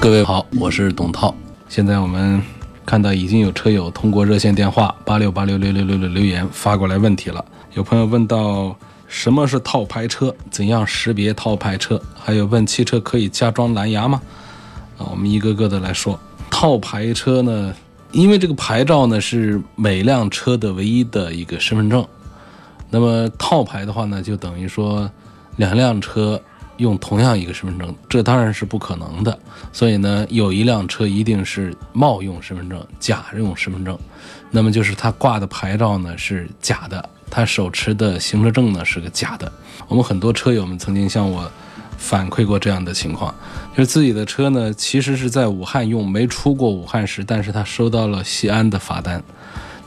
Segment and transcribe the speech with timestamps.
[0.00, 1.34] 各位好，我是董涛。
[1.68, 2.42] 现在我们
[2.86, 7.44] 看到已经有车友通过热线电话八六八六六六六六留言发过来问题了。
[7.74, 8.74] 有朋友问到
[9.06, 12.00] 什么是套牌车，怎样识别套牌车？
[12.18, 14.22] 还有问汽车可以加装蓝牙吗？
[14.96, 16.18] 啊，我们一个个的来说。
[16.50, 17.74] 套牌车呢，
[18.10, 22.02] 因为这个牌照呢是每辆车的唯一的一个身份证。
[22.88, 25.10] 那么套牌的话呢，就等于说
[25.56, 26.40] 两辆车。
[26.80, 29.38] 用同样一个身份证，这当然是不可能的。
[29.72, 33.96] 所以呢，有一辆车一定是冒用身份证、假用身份证，
[34.50, 39.52] 那么就是他挂的牌照呢是假的，他手持的行车证呢是个假的。
[39.86, 41.50] 我们很多车友们曾经向我
[41.98, 43.34] 反馈过这样的情况，
[43.76, 49.22] 就是自己的车呢其实是在武汉用，没出过武汉市，但是他收到了西安的罚单。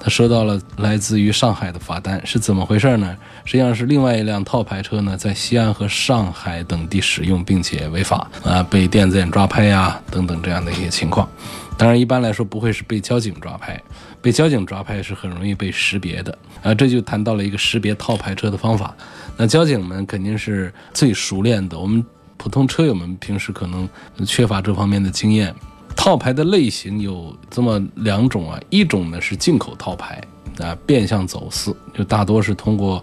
[0.03, 3.15] 他收到了来自于上海的罚单，是怎么回事呢？
[3.45, 11.25] 实际上是另外一辆套牌车呢，在西安和上海等地使用，并且违法啊，被电子眼抓拍呀，等等这样的一些情况。
[11.77, 13.81] 当然，一般来说不会是被交警抓拍，
[14.21, 16.75] 被交警抓拍是很容易被识别的啊。
[16.75, 18.93] 这就谈到了一个识别套牌车的方法。
[19.37, 23.87] 那交警们肯定是最熟练的，我们普通车友们平时可能
[24.27, 25.55] 缺乏这方面的经验。
[26.03, 30.21] 套牌的类型有这么两种啊，一种呢是进口套牌
[30.59, 33.01] 啊，变相走私，就大多是通过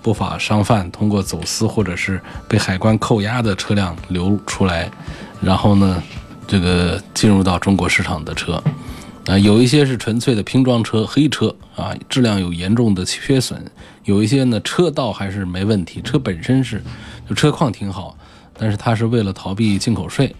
[0.00, 4.88] 不法商贩通过走私或者是被海关扣押的车辆流出来，
[5.40, 6.00] 然后呢，
[6.46, 8.62] 这个进入到中国市场的车
[9.26, 13.58] 啊，有一些是纯粹的拼装车、黑车啊，质量有严重的缺损；
[14.04, 16.80] 有一些呢，车道还是没问题，车本身是
[17.28, 18.16] 就车况挺好，
[18.56, 20.32] 但是它是为了逃避进口税。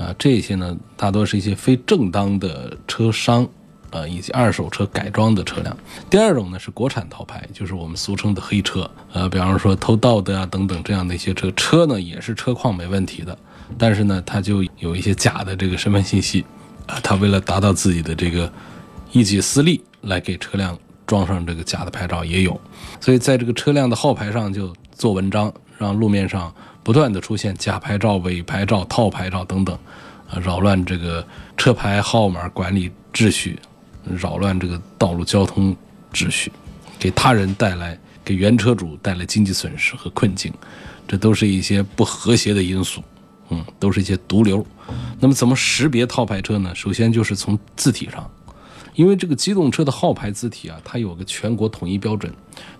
[0.00, 3.46] 啊，这些呢，大多是一些非正当的车商，
[3.90, 5.76] 啊，以及二手车改装的车辆。
[6.08, 13.36] 第二种呢是国产套牌，就是我们俗称的黑车，呃，比方说偷盗的啊等等这样的一些车，车呢也是车况没问题的，
[13.76, 16.46] 但是呢，它就有一些假的这个身份信息，
[16.86, 18.50] 啊，他为了达到自己的这个
[19.12, 22.58] 一己私利，来给车辆装上这个假的牌照也有，
[23.02, 26.50] 所以在这个车辆的号牌上就做文章，让路面上。
[26.82, 29.76] 不断的出现假牌照、伪牌照、套牌照等等，
[30.28, 31.26] 啊，扰乱这个
[31.56, 33.58] 车牌号码管理秩序，
[34.04, 35.76] 扰乱这个道路交通
[36.12, 36.50] 秩序，
[36.98, 40.52] 给他人带来、给原车主带来经济损失和困境，
[41.06, 43.02] 这都是一些不和谐的因素，
[43.50, 44.64] 嗯，都是一些毒瘤。
[45.20, 46.74] 那么，怎么识别套牌车呢？
[46.74, 48.28] 首先就是从字体上。
[48.94, 52.32] 因为这个机动车的号牌字体啊，它有个全国统一标准，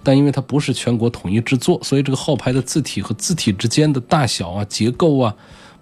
[0.03, 5.35] 但因为它不是全国统一制作，所以这个号牌的字体和字体之间的大小啊、结构啊，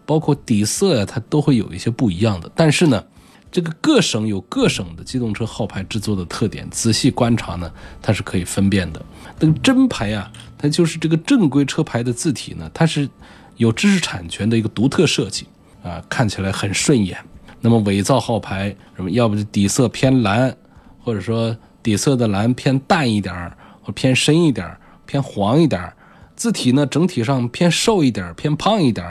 [0.04, 2.50] 包括底色呀，它都会有一些不一样的。
[2.54, 3.02] 但是呢，
[3.50, 7.72] 这个各省有各省的机动车号牌制作的特点，仔细观察呢，
[8.02, 9.04] 它是可以分辨的。
[9.40, 13.08] 那个真牌啊，它就是这个正规车牌的字体呢，它是
[13.56, 15.46] 有知识产权的一个独特设计
[15.82, 17.18] 啊，看起来很顺眼。
[17.60, 20.56] 那么伪造号牌，什么要不就底色偏蓝，
[21.02, 24.76] 或者说底色的蓝偏淡一点儿，或偏深一点，
[25.06, 25.92] 偏黄一点，
[26.36, 29.04] 字体呢整体上偏瘦一点，偏胖一点，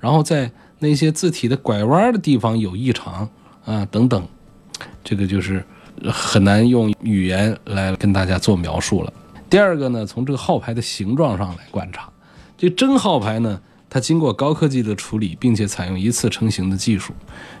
[0.00, 3.28] 然后在那些字体的拐弯的地方有异常
[3.64, 4.26] 啊等等，
[5.02, 5.64] 这个就是
[6.10, 9.12] 很难用语言来跟大家做描述了。
[9.48, 12.08] 第二个呢，从这个号牌的形状上来观察，
[12.58, 13.60] 这真号牌呢。
[13.94, 17.14] 它经过高科技的处理，并且采用一次成型的技术，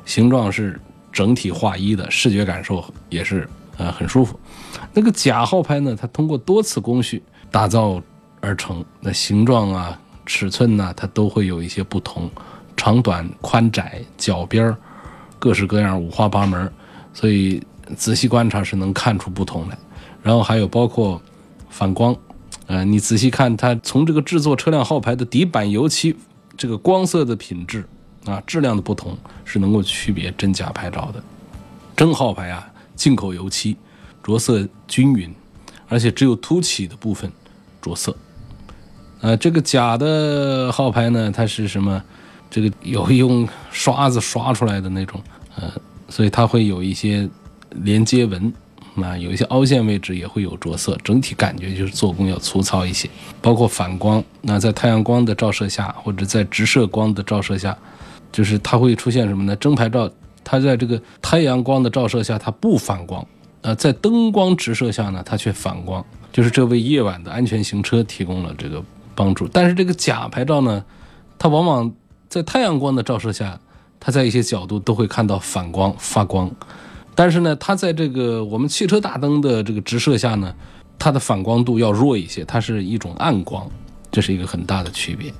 [0.04, 0.80] 形状是
[1.12, 4.36] 整体划一的，视觉感受也是呃很舒服。
[4.92, 7.22] 那个假号牌呢，它通过多次工序
[7.52, 8.02] 打造
[8.40, 9.96] 而成，那形状啊、
[10.26, 12.28] 尺寸呢，它都会有一些不同，
[12.76, 14.76] 长短、宽窄、角边儿，
[15.38, 16.68] 各式各样、五花八门，
[17.12, 17.62] 所以
[17.96, 19.78] 仔细观察是能看出不同来。
[20.20, 21.22] 然后还有包括
[21.70, 22.12] 反光。
[22.66, 26.16] 呃，你仔细看，它从这个制作车辆号牌的底板油漆，
[26.56, 27.84] 这个光色的品质
[28.24, 31.22] 啊，质量的不同，是能够区别真假牌照的。
[31.96, 33.76] 真号牌啊，进口油漆，
[34.22, 35.32] 着色均匀，
[35.88, 37.30] 而且只有凸起的部分
[37.82, 38.16] 着色。
[39.20, 42.02] 呃，这个假的号牌呢，它是什么？
[42.50, 45.20] 这个有用刷子刷出来的那种，
[45.56, 45.70] 呃，
[46.08, 47.28] 所以它会有一些
[47.70, 48.52] 连接纹。
[48.94, 53.10] 那有一些凹陷位置也会有着色，整体感觉就是做工要粗糙一些。
[53.42, 57.76] 包括反光，那在太阳光的照射下，或者在直射光的照射下，
[58.30, 59.56] 就是它会出现什么呢？
[59.56, 60.10] 真牌照
[60.44, 63.26] 它在这个太阳光的照射下它不反光，
[63.62, 68.82] 呃，在灯光直射下呢它却反光，就是这为夜晚的安全行车提供了这个
[69.14, 69.48] 帮助。
[69.48, 70.84] 但是这个假牌照呢，
[71.38, 71.92] 它往往
[72.28, 73.58] 在太阳光的照射下，
[73.98, 76.50] 它在一些角度都会看到反光发光，
[77.14, 80.54] 但是呢，它在这个我们汽车大灯的这个直射下呢，
[80.98, 83.68] 它的反光度要弱一些，它是一种暗光，
[84.10, 85.32] 这是一个很大的区别。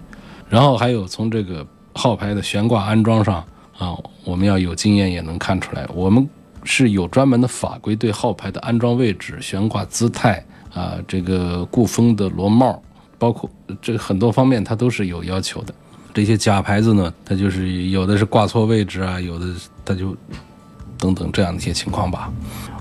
[0.48, 3.44] 然后还有从这个号牌的悬挂安装上
[3.76, 6.28] 啊，我们要有经验也能看出来，我们
[6.62, 12.80] 是有专门的法规对号牌的安装位置、悬挂姿态啊，这个固封的螺帽，
[13.18, 13.50] 包括
[13.82, 15.74] 这很多方面它都是有要求的。
[16.12, 19.46] 这些假牌子呢，它就是有的是挂错位置啊，有的
[19.84, 20.16] 它就
[21.04, 22.32] 等等这样的一些情况吧。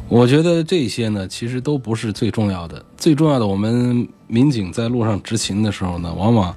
[0.07, 2.83] 我觉得这些呢，其实都不是最重要的。
[2.97, 6.55] 最重要的，我们民警在路上执勤的时候呢，往往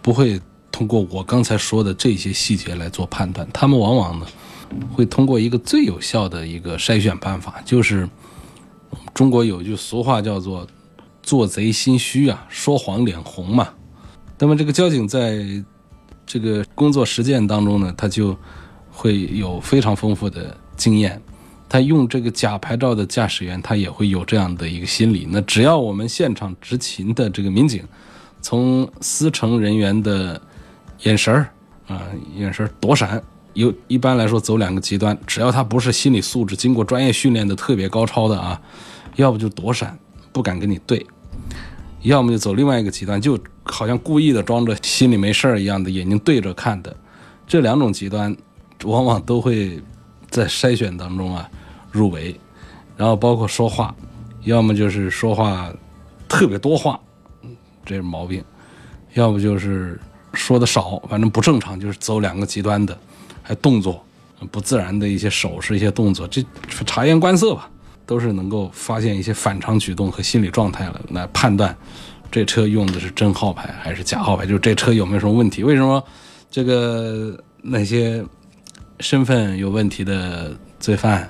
[0.00, 0.40] 不会
[0.70, 4.26] 通过我刚才说的这些细节来做判断，他们往往呢
[4.92, 8.08] 会通过一个最有效的一个筛选办法，就是
[9.14, 10.66] 中国有句俗话叫做
[11.22, 13.68] “做贼心虚啊，说谎脸红嘛”。
[14.38, 15.44] 那么这个交警在
[16.26, 18.36] 这个工作实践当中呢，他就
[18.90, 21.20] 会有非常丰富的经验。
[21.68, 25.26] 他用这个假牌照的驾驶员，他也会有这样的一个心理。
[25.30, 27.82] 那只要我们现场执勤的这个民警，
[28.42, 30.38] 从司乘人员的
[31.04, 31.48] 眼神儿
[31.86, 32.02] 啊，
[32.36, 33.22] 眼神躲闪，
[33.54, 35.16] 有一般来说走两个极端。
[35.26, 38.60] 只要他不是心理素质经过专业训练的特别高超的啊，
[39.16, 39.98] 要不就躲闪，
[40.30, 40.98] 不敢跟你对；
[42.02, 46.94] 要么就走另外一个极端，就好像故意的装着心里没事儿一样的眼睛对着看的。
[47.46, 48.36] 这两种极端，
[48.84, 49.80] 往往都会
[50.32, 51.48] 在筛选当中啊。
[51.94, 52.34] 入围，
[52.96, 53.94] 然后包括说话，
[54.44, 55.70] 要么就是说话
[56.26, 56.98] 特别多话，
[57.84, 58.40] 这是毛病；
[59.12, 60.00] 要不就是
[60.32, 62.98] 说的少，反正不正常，就是走两个极端的，
[63.42, 64.02] 还动作
[64.50, 66.42] 不自然的一些手势、一些动作，这
[66.86, 67.68] 察言观色吧，
[68.06, 71.76] 都是能够发现一些反常举动和心理状态了，来判断
[72.30, 75.62] 这车用的是真号牌还是假号牌，就是这车有没有什么问题？
[75.62, 76.02] 为什么
[76.50, 78.24] 这个那些
[79.02, 81.28] 身份有问题的罪犯？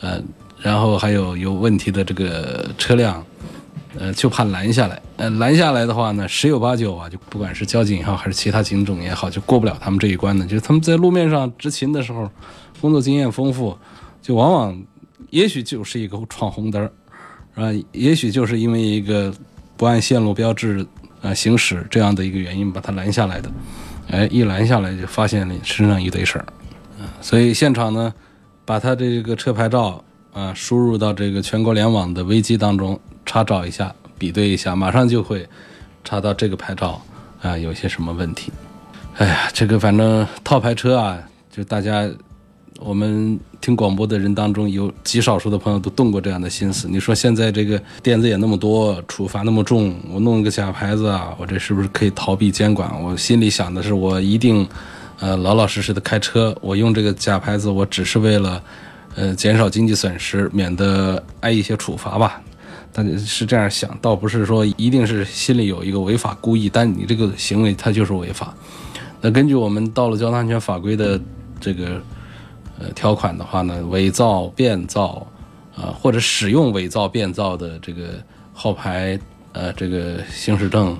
[0.00, 0.22] 呃，
[0.62, 3.24] 然后还有有问题的这个车辆，
[3.98, 5.02] 呃，就怕拦下来。
[5.16, 10.46] 呃，拦下来的话呢，十有八九啊，就不管是交警也好，还是其他警种也好，就过不了他们这一关的。
[10.46, 12.30] 就是他们在路面上执勤的时候，
[12.80, 13.76] 工作经验丰富，
[14.22, 14.80] 就往往
[15.30, 16.80] 也许就是一个闯红灯，
[17.56, 17.84] 是吧？
[17.90, 19.34] 也许就是因为一个
[19.76, 20.86] 不按线路标志
[21.20, 23.50] 啊行驶这样的一个原因把他拦下来的。
[24.10, 26.46] 哎，一拦下来就发现了身上一堆事儿，
[27.20, 28.12] 所以现场呢。
[28.68, 35.48] 把他这个车牌照啊输入到这个全国联网的危机当中查找一下，比对一下，马上就会
[36.04, 37.00] 查到这个牌照
[37.40, 38.52] 啊有些什么问题。
[39.16, 41.18] 哎呀，这个反正套牌车啊，
[41.50, 42.06] 就大家
[42.78, 46.86] 我们听广播的人当中有极少数的朋友都动过这样的心思。
[46.90, 53.02] 你说现在这个电子也那么多，处罚那么重，我弄一个假牌子啊，我这是不是可以逃避监管？
[53.02, 54.68] 我心里想的是，我一定。
[55.20, 58.62] 呃，老老实实的开车，我用这个假牌子，我只是为了，
[59.16, 62.40] 呃，减少经济损失，免得挨一些处罚吧。
[62.92, 68.54] 但是这样想，倒不是说一定是心里有一个违法故意，但你这个行为它就是违法。
[69.20, 71.20] 那根据我们道路交通安全法规的
[71.60, 72.00] 这个
[72.78, 75.26] 呃条款的话呢，伪造、变造，
[75.76, 78.04] 啊，或者使用伪造、变造的这个
[78.52, 79.18] 号牌、
[79.52, 80.96] 呃，这个行驶证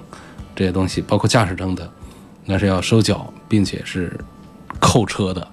[0.57, 1.89] 这些东西，包括驾驶证的。
[2.51, 4.19] 那是要收缴，并且是
[4.81, 5.47] 扣车的，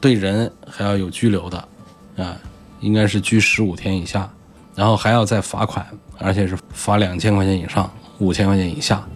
[0.00, 1.68] 对人还要有拘留的，
[2.16, 2.36] 啊，
[2.80, 4.28] 应该是拘十五天以下，
[4.74, 5.86] 然后还要再罚款，
[6.18, 9.06] 而且是罚两千块钱以上，五千块钱以下，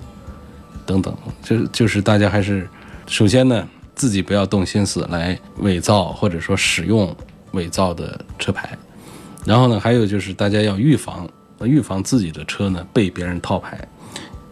[0.87, 1.13] 等等。
[1.43, 2.69] 就就是大家还是
[3.09, 3.67] 首先呢，
[3.97, 7.13] 自己不要动心思来伪造或者说使用
[7.51, 8.79] 伪造的车牌，
[9.45, 11.29] 然后呢，还有就是大家要预防，
[11.65, 13.77] 预防自己的车呢被别人套牌。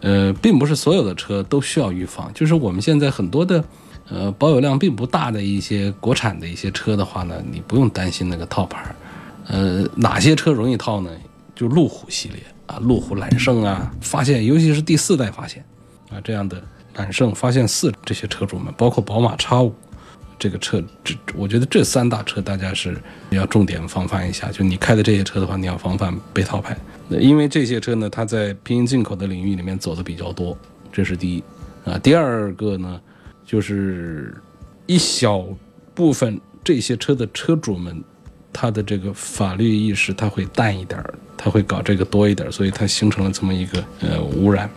[0.04, 3.64] 呃，并不是所有的车都需要预防，就是我们现在很多的，
[4.10, 8.94] 呃，保有量并不大的一些国产的一些车的话呢，你不用担心那个套牌。
[9.46, 11.10] 呃，哪些车容易套呢？
[11.54, 15.64] 就路虎系列啊，路虎揽胜啊，发现，尤其是第四代发现
[16.10, 16.62] 啊，这样的
[16.96, 19.72] 揽胜、发现四这些车主们，包括宝马 X 五
[20.38, 24.50] 这个车，这我觉得这三大车大家是要重点防范一下。
[24.50, 26.76] 就你开的这些车的话，你要防范被套牌。
[27.10, 30.56] 因为这些车呢，它在平行进口的领域里面走的比较多，
[30.92, 31.42] 这是第一
[31.84, 31.98] 啊。
[31.98, 33.00] 第二个呢，
[33.44, 34.34] 就是
[34.86, 35.44] 一小
[35.94, 38.02] 部分这些车的车主们，
[38.52, 41.02] 他的这个法律意识他会淡一点，
[41.36, 44.68] 他会搞这个多一点，所以它形成了这么一个呃污染。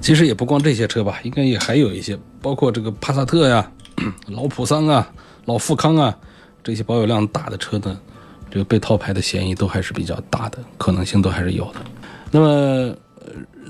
[0.00, 3.70] 其实也不光这些车吧，应该也还有一些，包括这个帕萨特呀、
[4.28, 5.10] 老普桑啊、
[5.46, 6.16] 老富康啊，
[6.62, 8.00] 这些保有量大的车呢，
[8.50, 11.80] 这个被套牌的嫌疑都还是比较大的，可能性都还是有的。
[12.30, 12.94] 那么，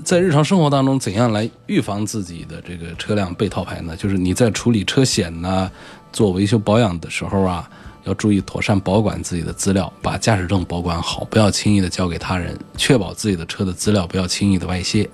[0.03, 3.95] 在日常生活当中，怎样来预防自己的这个车辆被套牌呢？
[3.95, 5.69] 就是你在处理车险呐、
[6.11, 7.69] 做维修保养的时候啊，
[8.03, 15.07] 要注意妥善保管自己的资料，把驾驶证保管好，不要轻易的交给他人，确保自己的车的资料不要轻易的外泄。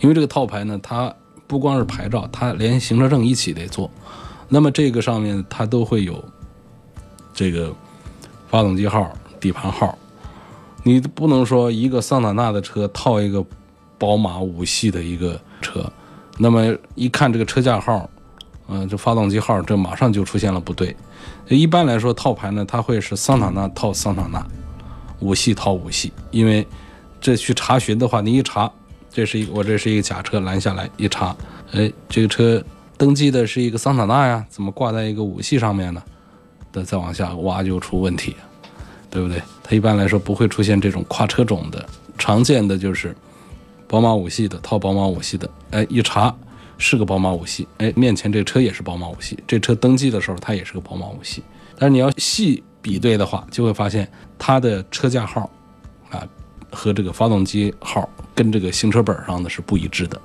[0.00, 1.14] 因为这个套牌呢，它
[1.46, 3.90] 不光是牌照，它连行车证一起得做。
[4.48, 6.24] 那么这个上面它都会有
[7.34, 7.74] 这个
[8.50, 9.96] 发动机号、底盘号，
[10.82, 13.44] 你不能说一个桑塔纳的车套一个
[13.96, 15.90] 宝马五系的一个车，
[16.36, 18.10] 那么一看这个车架号，
[18.66, 20.96] 嗯、这发动机号，这马上就出现了不对。
[21.46, 24.44] 一般来说，套牌呢，它会是桑塔纳套桑塔纳，
[25.20, 26.66] 五系套五系，因为
[27.20, 28.68] 这去查询的话，你一查，
[29.10, 31.36] 这是一个我这是一个假车拦下来一查，
[31.72, 32.60] 哎，这个车
[32.96, 36.02] 登记的是一个桑塔纳呀，怎么挂在一个五系上面呢？
[36.72, 38.34] 的再往下挖就出问题，
[39.10, 39.42] 对不对？
[39.62, 41.84] 它一般来说不会出现这种跨车种的，
[42.18, 43.14] 常见的就是
[43.86, 46.34] 宝马五系的套宝马五系的，哎，一查
[46.78, 51.42] 是个宝马五系，哎，面前这车也是宝马五系，这车登记的时候它也是个宝马五系，
[51.78, 55.50] 但是你要细比对的话，就会发现它的车架号
[56.10, 56.26] 啊
[56.70, 60.20] 和这个发动机号跟这个行车本上的是不一致的。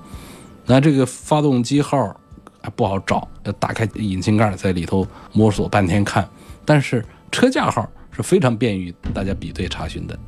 [0.64, 2.18] 那这个发动机号
[2.66, 6.28] 还不好找，要打开引擎盖在里头摸索半天看。
[6.64, 10.18] 但是车架号是非常便于大家比对查询的，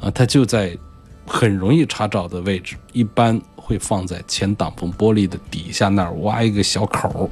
[0.00, 0.78] 啊，它就在
[1.26, 7.28] 很容易查找的位置，一般会放在前挡风玻璃的底下那儿挖一个小口，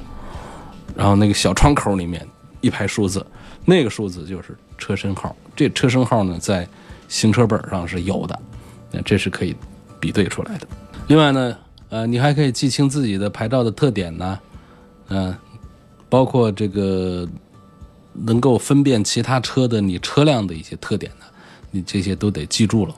[0.97, 2.27] 然后那个小窗口里面
[2.59, 3.25] 一排数字，
[3.63, 5.33] 那个数字就是车身号。
[5.55, 6.67] 这车身号呢，在
[7.07, 8.37] 行车本上是有的，
[8.91, 9.55] 那这是可以
[9.97, 10.67] 比对出来的。
[11.07, 11.57] 另外呢，
[11.91, 14.39] 呃，你还可以记清自己的牌照的特点呢，
[15.09, 15.35] 嗯、
[16.09, 17.27] 包括这个
[18.13, 21.25] 能够分辨其他车的你车辆的一些特点呢，
[21.69, 22.95] 你这些都得记住了。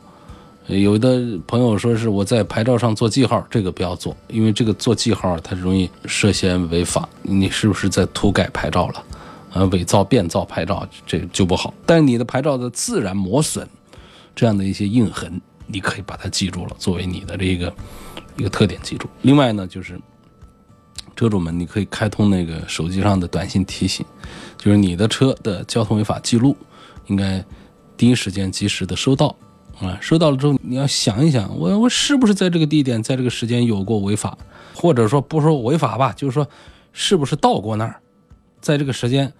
[0.67, 7.09] 有的朋友说是我在牌照上做记号，这个不要做，因为这个做记号它容易涉嫌违法。
[7.23, 9.03] 你是不是在涂改牌照了？
[9.53, 11.73] 呃，伪造、变造牌照，这就不好。
[11.85, 13.67] 但你的牌照的自然磨损，
[14.35, 17.73] 这样的一些印痕，你可以把它记住了，作为你的这个
[18.37, 19.07] 一个特点记住。
[19.21, 19.99] 另外呢，就是
[21.15, 24.05] 车主们，你可以开通那个手机上的短信提醒，
[24.57, 26.55] 就是你的车的交通违法记录，
[27.07, 27.43] 应该
[27.95, 29.35] 第一时间及时的收到
[29.79, 29.97] 啊。
[30.01, 34.37] 收到了之后，你要想一想，我我是不是在这个地点，在这个时间有过违法，
[34.73, 36.47] 或者说不说违法吧，就是说
[36.91, 38.01] 是不是到过那儿，
[38.59, 39.31] 在这个时间。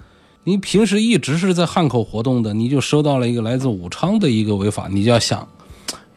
[0.46, 5.48] 你平时一直是在汉口活动的，你就收到了一个来自武昌的一个违法，你就要想，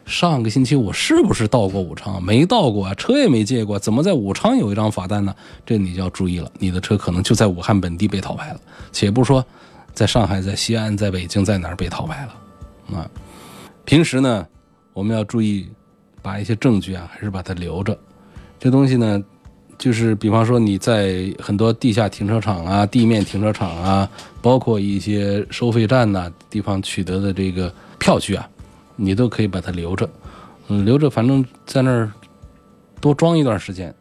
[0.07, 2.23] 上个星期我是不是到过武昌？
[2.23, 5.35] 没到过啊，车也没借过，怎么在武昌有一张罚单呢？
[5.67, 8.61] 这你就要注意了，你的车可能就在武汉本地被套牌了，
[8.93, 9.45] 且不说
[9.93, 13.11] 在上海、在西安、在北京在哪儿被套牌了啊。
[13.85, 14.47] 平时呢，
[14.93, 15.69] 我们要注意
[16.23, 17.99] 把一些证据啊，还是把它留着。
[18.61, 19.21] 这东西呢，
[19.77, 24.09] 就是比方说你在很多地下停车场啊、地面停车场啊，
[24.41, 28.49] 包括一些收费站呐、地方取得的这个票据啊，
[28.97, 30.09] 你都可以把它留着。
[30.69, 32.11] 嗯，留着，反正在那儿
[33.01, 33.95] 多装一段时间。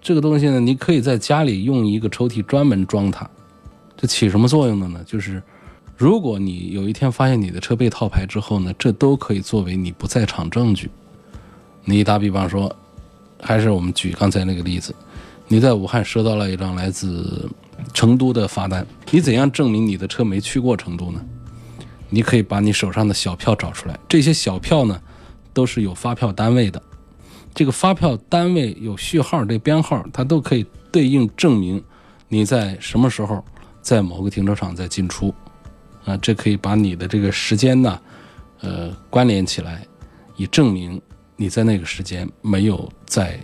[0.00, 3.28] 这个东西呢，你可以在家里用一个抽屉专门装它。
[3.96, 5.02] 这起什么作用的呢？
[5.04, 5.42] 就是
[5.96, 10.90] 如果你有一天发现你的车被套牌之后呢，这都可以作为你不在场证据。
[11.84, 12.74] 你打比方说，
[13.42, 14.94] 还是我们举刚才那个例子，
[15.48, 17.50] 你在武汉收到了一张来自
[17.92, 21.20] 成都的罚单，你怎样证明你的车没去过成都呢？
[22.10, 25.00] 你可以把你手上的小票找出来，这些小票呢
[25.52, 26.82] 都是有发票单位的，
[27.54, 31.82] 这个发票单位有序号、这编号，它都可以对应证明
[32.28, 33.44] 你在什么时候
[33.80, 35.34] 在某个停车场在进出，
[36.04, 38.00] 啊，这可以把你的这个时间呢，
[38.60, 39.86] 呃，关联起来，
[40.36, 41.00] 以证明
[41.36, 43.38] 你在那个时间没有在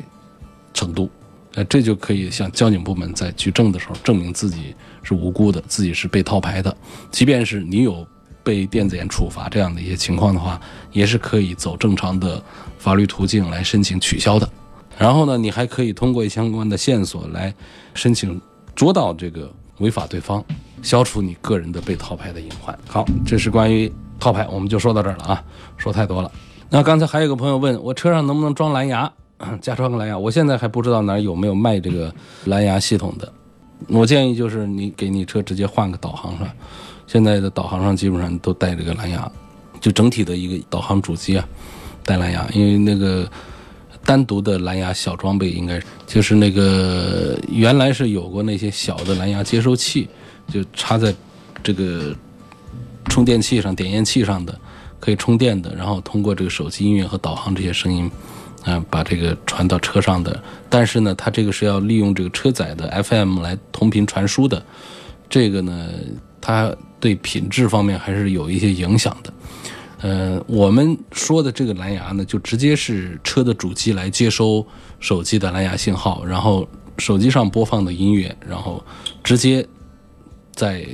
[0.74, 1.08] 成都，
[1.54, 6.76] 呃，这就可以向交警部门在举证的时候证明自己是无辜的，自己是被套牌的，
[7.10, 8.06] 即便是你有
[8.46, 10.60] 被电子烟处罚这样的一些情况的话，
[10.92, 12.40] 也是可以走正常的
[12.78, 14.48] 法律途径来申请取消的。
[14.96, 17.52] 然后呢，你还可以通过相关的线索来
[17.92, 18.40] 申请
[18.76, 20.44] 捉到这个违法对方，
[20.80, 22.78] 消除你个人的被套牌的隐患。
[22.86, 25.44] 好，这是关于套牌，我们就说到这儿了啊，
[25.76, 26.30] 说太多了。
[26.70, 29.12] 那刚才还有个朋友问我车上能不能装蓝牙，
[29.60, 33.32] 加装个蓝牙，我现在还不知道哪儿有没有卖这个蓝牙系统的。
[33.88, 36.48] 我建议就是你给你车直接换个导航上，
[37.06, 39.30] 现在的导航上基本上都带这个蓝牙，
[39.80, 41.48] 就整体的一个导航主机啊
[42.04, 43.28] 带蓝牙，因为那个
[44.04, 50.08] 单独的蓝牙小装备应该就是那个原来是有过那些小的蓝牙接收器，
[50.52, 51.14] 就插在
[51.62, 52.14] 这个
[53.06, 54.56] 充电器上、点烟器上的
[55.00, 58.10] 可以充电的，然后通过这个手机音乐和导航这些声音，
[58.64, 60.42] 啊，把这个传到车上的。
[60.68, 64.64] 但是呢，它这个是要利用这个车载的 FM 来同频传输的，
[65.28, 65.88] 这个呢，
[66.40, 66.74] 它
[67.06, 69.32] 对品质方面还是有一些影响的。
[70.00, 74.66] 呃，我们说的这个蓝牙呢，就直接是车的主机来接收
[74.98, 78.84] 手机的蓝牙信号，然后手机上播放的音乐，然后
[79.22, 79.64] 直接
[80.52, 80.84] 在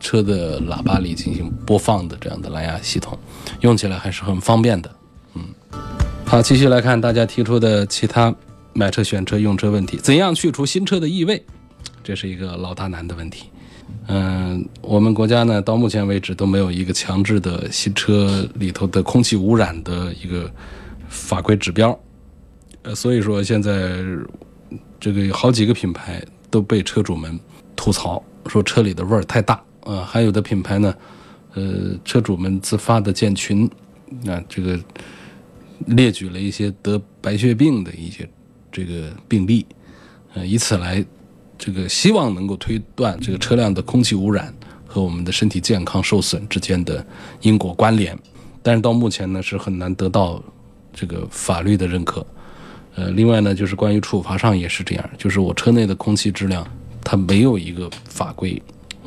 [0.00, 3.18] 车的喇叭里进行播放的这样的蓝牙系统，
[3.60, 4.90] 用起来还是很方便的。
[5.34, 5.42] 嗯，
[6.24, 8.34] 好，继续来看大家提出的其他
[8.72, 11.44] 买车、选车、用车问题，怎样去除新车的异味？
[12.02, 13.50] 这是一个老大难的问题。
[14.08, 20.48] 嗯，我们国家呢，到目前为止都没有一个强制的新车里头的空气污染的一个
[21.08, 21.98] 法规指标，
[22.82, 23.96] 呃，所以说现在
[25.00, 27.38] 这个有好几个品牌都被车主们
[27.74, 30.94] 吐槽说车里的味儿太大，啊，还有的品牌呢，
[31.54, 33.68] 呃，车主们自发的建群，
[34.28, 34.78] 啊，这个
[35.86, 38.28] 列举了一些得白血病的一些
[38.70, 39.66] 这个病例，
[40.34, 41.04] 呃，以此来。
[41.58, 44.52] 这个希望能够推断这个车辆的空气污染
[44.86, 47.04] 和我们的身体健康受损之间的
[47.40, 48.16] 因果关联，
[48.62, 50.42] 但是到目前呢是很难得到
[50.92, 52.24] 这个法律的认可。
[52.94, 56.66] 呃，另外呢就是关于处罚上也是这样，就是我车内的空气质量
[57.04, 58.60] 它没有一个法规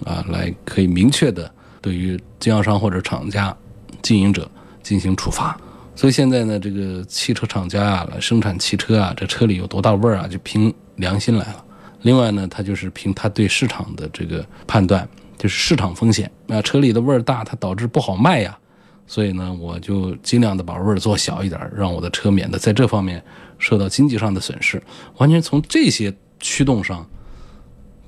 [0.05, 1.51] 啊来可以明确的
[1.81, 3.55] 对于经销商或者厂家
[4.01, 4.49] 经营者
[4.83, 5.59] 进行处罚，
[5.95, 11.65] 所以现在呢这个汽车厂家啊生产汽车啊这车里有多大味儿啊就凭良心来了。
[12.01, 18.57] 另外呢，他就是凭他对市场的这个判断，就是市场风险啊，车里的味儿大，它导致不好卖呀，
[19.05, 23.21] 所以呢，我就尽量的把味儿做小一点，让我的车免得在这方面
[23.57, 24.81] 受到经济上的损失。
[25.17, 27.05] 完全从这些驱动上，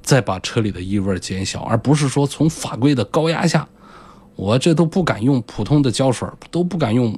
[0.01, 3.67] 再把车里的异味减小，而不是说从法规的高压下，
[4.35, 7.17] 我这都不敢用普通的胶水，都不敢用。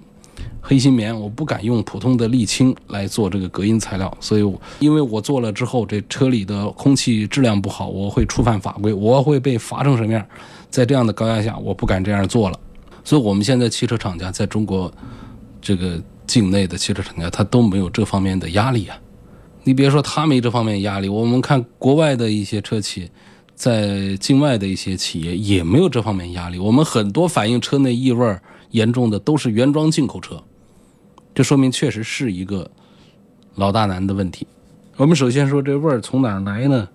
[0.61, 10.25] 黑心棉，我不敢用普通的沥青来做这个隔音材料，所以因为我做了之后，这车里的空气质量不好，我会触犯法规，我会被罚成什么样？
[10.69, 12.59] 在这样的高压下，我不敢这样做了。
[13.03, 14.91] 所以，我们现在汽车厂家在中国
[15.61, 18.97] 这个境内的汽车厂家，他都没有这方面的压力啊。
[19.65, 23.09] 你别说他没这方面压力，我们看国外的一些车企，
[23.53, 26.57] 在境外的一些企业也没有这方面压力。
[26.57, 28.41] 我们很多反映车内异味儿
[28.73, 30.41] 严重的都是原装进口车。
[31.33, 32.69] 这说明确实是一个
[33.55, 34.45] 老大难的问题。
[34.97, 36.89] 我们首先说这味儿从哪儿来呢？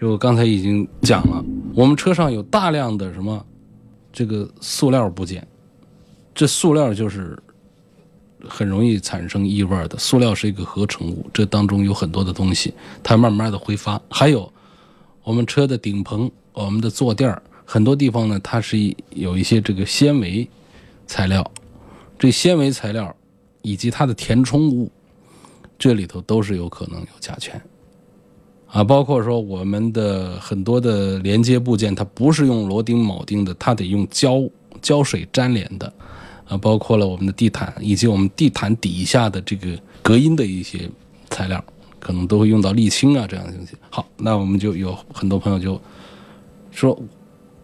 [0.00, 1.42] 就刚才已经讲了，
[1.74, 3.44] 我们车上有大量的什么
[4.12, 5.46] 这个塑料部件，
[6.34, 7.38] 这塑料就是
[8.46, 9.96] 很容易产生异味的。
[9.96, 14.00] 塑料是一个合成物，这当中有很多的东西，它慢慢的挥发。
[14.10, 14.52] 还有
[15.22, 18.76] 我们车的顶棚、我们的坐垫很多地方呢，它是
[19.10, 20.46] 有一些这个纤维
[21.06, 21.48] 材料，
[22.18, 23.14] 这纤维材料。
[23.66, 24.90] 以及它的填充物，
[25.78, 27.58] 这里头都是有可能有甲醛，
[28.66, 34.46] 啊，包括说我们的很多的连接部件，它不是用螺钉铆钉的，它得用胶
[34.82, 35.90] 胶水粘连的，
[36.46, 39.68] 啊，包括了我们的地毯以及我们地毯底下的这个
[40.02, 40.86] 隔音的一些
[41.30, 41.64] 材料，
[41.98, 43.72] 可能都会用到沥青啊这样的东西。
[43.88, 45.80] 好，那我们就有很多朋友就
[46.70, 46.94] 说，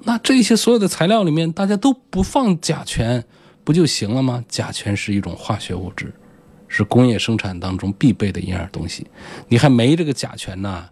[0.02, 3.24] 那这些所有的材料里面，大家都不放甲醛。
[3.62, 4.42] 不就行了吗？
[4.48, 6.12] 甲醛是一种化学物质，
[6.66, 9.06] 是工业生产当中必备的一样东西。
[9.48, 10.88] 你还没这个甲醛呢，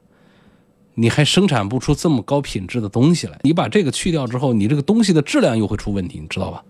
[0.94, 3.40] 你还生产不出这么高品质的东西来。
[3.42, 6.62] 你把这个去掉之后，你这个东西的质量又会出问题，你知道吧？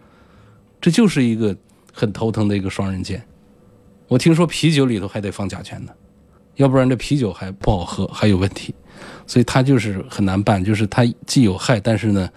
[0.80, 1.54] 这就是一个
[1.92, 3.22] 很头疼的一个双刃剑。
[4.06, 5.92] 我听说啤酒里头还得放甲醛呢，
[6.54, 8.72] 要不然这啤酒还不好喝，还有问题。
[9.28, 12.28] 所以它就是很难办，就是它既有害，但是呢，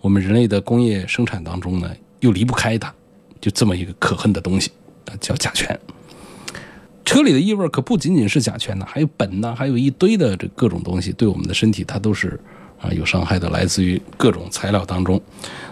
[0.00, 2.92] 我们人类的工业生产当中呢又离不开它。
[3.40, 4.72] 就这么一个可恨的东西
[5.06, 5.78] 啊，叫甲醛。
[7.04, 12.38] 车里的异味可不仅仅是甲醛呢，还有苯呢，还有一堆的这各种东西，对我们的身体它都是
[12.80, 15.20] 啊有伤害的，来自于各种材料当中。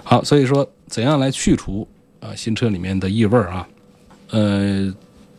[0.05, 1.87] 好，所以说怎样来去除
[2.21, 3.69] 啊新车里面的异味啊？
[4.31, 4.95] 呃，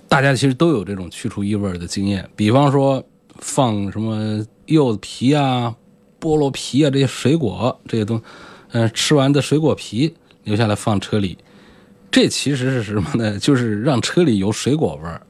[0.09, 3.03] 大家其实都有这种去除异味的经验，比方说
[3.39, 5.75] 放什么柚子皮啊、
[6.19, 8.21] 菠萝皮啊这些水果这些东，
[8.71, 11.37] 嗯，吃完的水果皮留下来放车里。
[12.09, 13.37] 这其实是什么呢？
[13.37, 15.21] 就是让车里有水果味儿，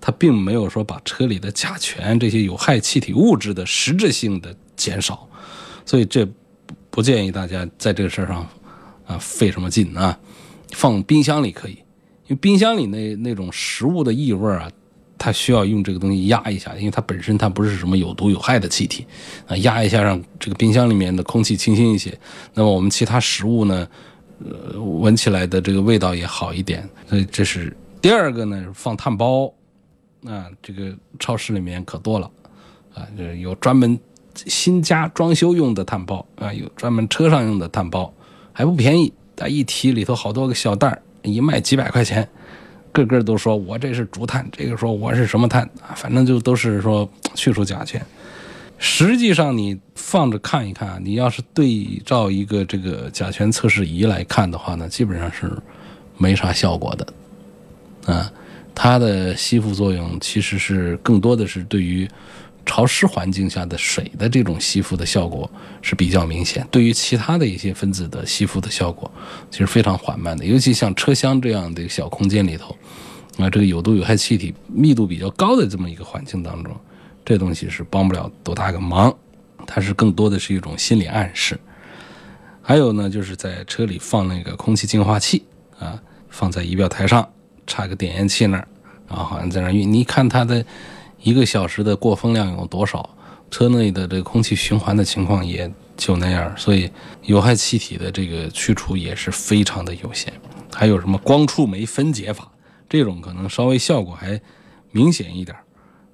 [0.00, 5.28] 它并没有说把车里的甲醛这些有害气体物质的实质性的减少，
[5.84, 6.28] 所以这
[6.90, 8.46] 不建议大家在这个事儿上
[9.06, 10.18] 啊费什么劲啊。
[10.72, 14.70] 放冰箱里可以，因为冰箱里那那种食物的异味啊，
[15.18, 19.04] 它需要用这个东西压一下，因为它本身它不是什么有毒有害的气体
[19.46, 22.16] 啊，压一下让这个冰箱里面的空气清新一些。
[22.54, 23.88] 那么我们其他食物呢，
[24.44, 26.88] 呃，闻起来的这个味道也好一点。
[27.08, 29.52] 所以这是第二个呢，放炭包
[30.24, 32.30] 啊，这个超市里面可多了
[32.94, 33.98] 啊，就是有专门
[34.34, 38.12] 新家装修用的炭包啊，有专门车上用的炭包，
[38.52, 42.28] 还不便宜，它一提里头好多个小袋儿，一卖几百块钱。
[43.04, 45.94] 个个都说我这是竹炭，这个说我是什么炭啊？
[45.94, 48.00] 反正就都是说去除甲醛。
[48.78, 55.50] 实际上你放着看一看，你要是对照一个这个甲醛测试仪来看的话呢，基本上是
[56.16, 58.12] 没啥效果的。
[58.12, 58.32] 啊，
[58.74, 62.08] 它的吸附作用其实是更多的是对于。
[62.68, 65.50] 潮湿环境下的水的这种吸附的效果
[65.80, 69.10] 是比较明显，对于其他的一些分子的吸附的效果
[69.50, 70.44] 其实非常缓慢的。
[70.44, 72.76] 尤其像车厢这样的小空间里头，
[73.38, 76.76] 啊，这个有毒有害气体密度比较高的这么一个环境当中，
[77.24, 79.12] 这东西是帮不了多大个忙，
[79.66, 81.58] 它是更多的是一种心理暗示。
[82.60, 85.42] 还有呢，就是在车里放那个空气净化器
[85.78, 87.26] 啊，放在仪表台上
[87.66, 88.68] 插个点烟器那儿，
[89.08, 90.62] 然后好像在那运，你看它的。
[91.22, 93.08] 一个小时的过风量有多少？
[93.50, 96.90] 车内的这个空气循环的情况也就那样，所以
[97.22, 100.30] 有害气体的这个去除也是非常的有限。
[100.70, 102.46] 还有什么光触媒分解法？
[102.90, 104.38] 这种可能稍微效果还
[104.92, 105.56] 明显一点。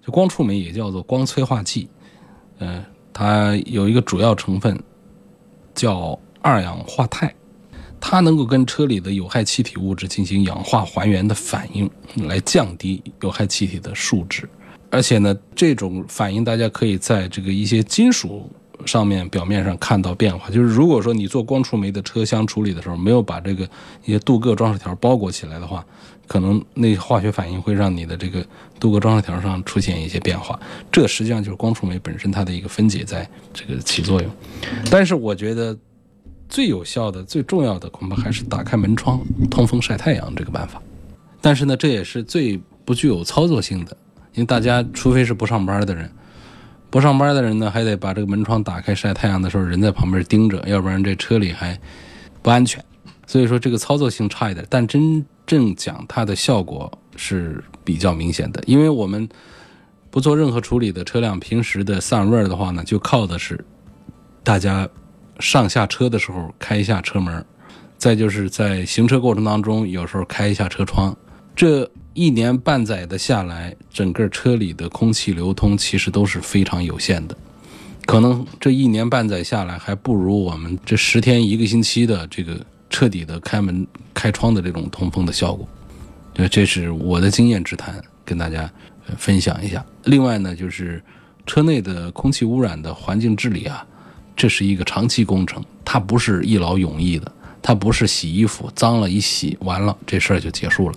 [0.01, 1.89] 就光触媒也叫做光催化剂，
[2.59, 4.81] 呃，它有一个主要成分
[5.75, 7.35] 叫二氧化钛，
[8.01, 11.91] 它能够跟车里的有害气体物质进行氧化还原的反应，
[12.29, 14.49] 来降低有害气体的数值。
[14.95, 18.49] 而且呢，这种反应大家可以在这个一些金属
[18.87, 20.49] 上面表面上看到变化。
[20.51, 23.69] 就是如果说你做光触媒的车厢处理的时候，没有把这个
[24.05, 25.85] 一些镀铬装饰条包裹起来的话，
[26.29, 28.47] 可能那化学反应会让你的这个
[28.79, 30.57] 镀铬装饰条上出现一些变化。
[30.93, 34.31] 这实际上就是光触媒本身它的一个分解在这个起作用。
[34.89, 35.77] 但是我觉得
[36.49, 40.81] 最有效的、最重要的恐怕还是打开门窗通风晒太阳这个办法。
[41.41, 43.97] 但是呢，这也是最不具有操作性的。
[44.35, 46.11] 因为大家除非是不上班的人，
[46.91, 51.79] 不上班的人呢，还得把这个门窗打开晒太阳的时候，人在旁边盯着，要不然这车里还
[52.43, 52.85] 不安全。
[53.27, 58.63] 所以说这个操作性差一点，但真正讲它的效果是比较明显的。
[58.67, 59.29] 因为我们
[60.11, 63.65] 不做任何处理的车辆，平时的散味的话呢，就靠的是
[64.43, 64.89] 大家
[65.39, 67.45] 上下车的时候开一下车门，
[67.97, 71.17] 再就是在行车过程当中有时候开一下车窗，
[71.55, 71.89] 这。
[72.15, 77.37] 一年半载的下来，整个车里的空气流通其实都是非常有限的，
[78.07, 82.57] 可能这一年半载下来，还不如我们这十天一个星期的这个
[82.89, 85.69] 彻底的开门开窗的这种通风的效果。
[86.33, 88.71] 对，这是我的经验之谈，跟大家
[89.17, 89.85] 分享一下。
[90.05, 91.03] 另外呢，就是
[91.47, 93.85] 车内的空气污染的环境治理啊，
[94.37, 100.95] 这是一个长期工程，它不是一劳永逸的，它不是洗衣服脏了一洗完了这事儿就结束了。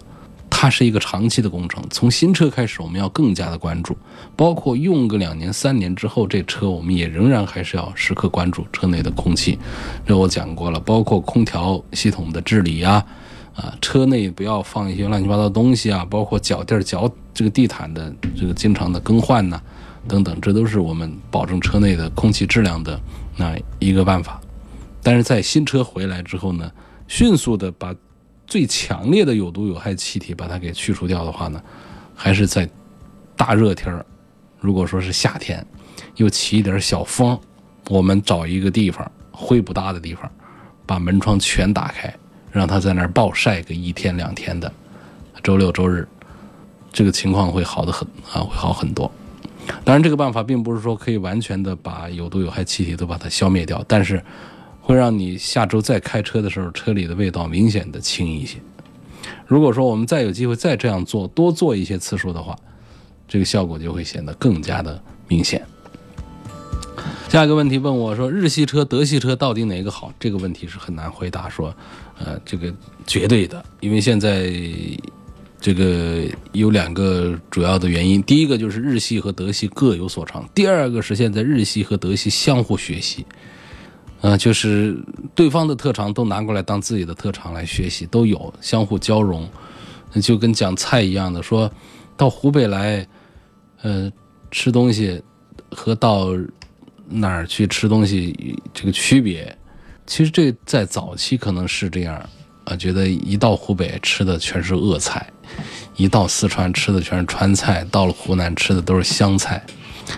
[0.59, 3.95] 它是一个长期的工程，从新车开始，我们要更加的关注，
[4.35, 9.59] 包括用个两年、三年之后，这车我们也仍然还是要时刻关注车内的空气。
[10.03, 13.05] 这我讲过了，包括空调系统的治理呀，
[13.55, 19.61] 啊，车内不要放一些乱七八糟东西啊，包括脚垫、脚这个地毯的这个经常的更换呐，
[20.07, 22.99] 等等，这都是我们保证车内的空气质量的
[23.35, 24.41] 那一个办法。
[25.03, 26.71] 但是在新车回来之后呢，
[27.07, 27.93] 迅速的把。
[28.47, 31.61] 最强烈的有毒有害气体，把它给去除掉的话呢，
[32.15, 32.67] 还是在
[33.35, 34.05] 大热天儿，
[34.57, 35.63] 如果说是夏天，
[36.15, 37.37] 又起一点小风，
[37.89, 40.31] 我们找一个地方灰不大的地方，
[40.85, 42.11] 把门窗全打开，
[42.49, 44.71] 让它在那儿暴晒个一天两天的，
[45.43, 46.07] 周六周日，
[46.93, 49.11] 这个情况会好的很啊，会好很多。
[49.83, 54.23] 当然，这个办法并不是说可以完全的把有毒有害气体都把它消灭掉，但是。
[54.87, 58.57] 会让你下周再开车的时候，车里的味道明显的轻一些。
[59.45, 62.57] 如果说我们再有机会再这样做，多做一些次数的话，
[63.27, 64.97] 这个效果就会显得更加的
[65.27, 65.61] 明显。
[67.27, 70.13] 下一个问题问我说，日系车、德系车到底哪个好？
[70.17, 71.49] 这个问题是很难回答。
[71.49, 71.75] 说，
[72.17, 72.73] 呃，这个
[73.05, 74.49] 绝对的，因为现在
[75.59, 76.23] 这个
[76.53, 83.25] 有两个主要的原因，第一个就是日系和德系各有所长，第二个是现在日系和德系相互学习。
[84.21, 84.97] 呃，就是
[85.35, 89.47] 对方的特长都拿过来当自己的特长来学习，都有相互交融，
[90.21, 91.71] 就跟讲菜一样的，说
[92.15, 93.07] 到湖北来，
[93.83, 94.11] 呃，
[94.49, 95.21] 吃东西
[95.69, 96.29] 和到
[97.07, 99.55] 哪儿去吃东西这个区别，
[100.05, 102.21] 其实这在早期可能是这样
[102.65, 105.31] 啊，觉得一到湖北吃的全是鄂菜，
[105.95, 109.63] 一到四川吃的全是川菜，到了湖南吃的都是湘菜。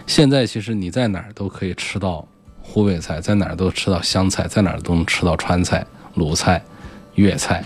[0.07, 2.25] 现在其实你在哪儿都可以吃到
[2.71, 6.63] 湖北菜，在哪儿都吃到湘菜，在哪儿都能吃到川菜、鲁菜、
[7.15, 7.63] 粤菜，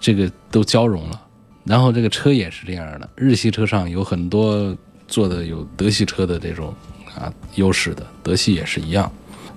[0.00, 1.20] 这个都交融了。
[1.64, 6.74] 然后这个车也是这样的，日系车上有很多做的有德系车的这种
[7.16, 9.10] 啊优势的，德系也是一样。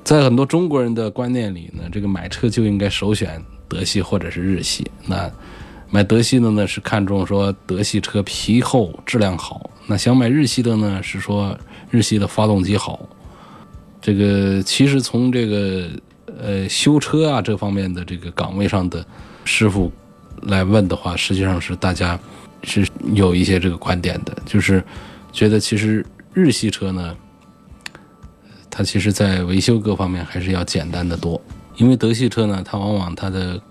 [0.03, 4.85] 在很多中国人的观念里呢，这个买车就应该首选德系或者是日系。
[5.07, 5.31] 那
[5.89, 11.57] 买德系的呢是看中说德系车皮厚质量好，那想买日系的呢是说
[11.89, 12.99] 日系的发动机好。
[14.03, 15.87] 这个其实从这个
[16.37, 19.03] 呃修车啊这方面的这个岗位上的
[19.45, 19.89] 师傅
[20.41, 22.19] 来问的话，实际上是大家
[22.63, 24.83] 是有一些这个观点的，就是
[25.31, 27.15] 觉得其实日系车呢。
[28.75, 31.39] 它其实，在维修各方面还是要简单的多，
[31.77, 33.61] 因为德系车呢，它往往它的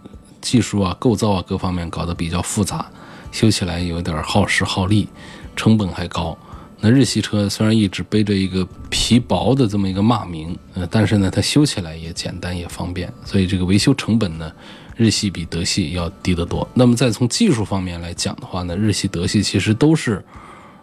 [0.40, 2.88] 技术啊、构造啊各方面搞得比较复杂，
[3.32, 5.08] 修起来有点耗时耗力，
[5.56, 6.38] 成本还高。
[6.84, 14.52] 那日系车虽然一直背着一个皮薄的这么一个骂名，呃，但是呢，它修起来也简单也方便，所以这个维修成本呢，
[14.96, 16.68] 日系比德系要低得多。
[16.74, 20.24] 那么再从技术方面来讲的话呢，日系、德系其实都是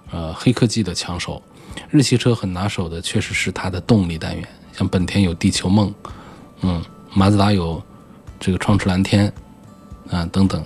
[0.10, 1.44] 呃黑科技的抢手。
[1.92, 5.94] 日系车很拿手的，确实是它的动力单元，像本田有地球梦，
[6.62, 6.82] 嗯，
[7.14, 7.82] 马自达有
[8.40, 9.32] 这个创驰蓝天，
[10.10, 10.64] 啊等等，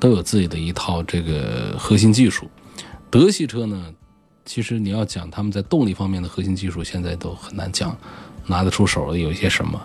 [0.00, 2.48] 都有自己的一套这个核心技术。
[3.10, 3.92] 德系车呢，
[4.44, 7.96] 其实你要讲他们在动力方面的核心技术，现在都很难讲，
[8.46, 9.80] 拿得出手的有一些什么。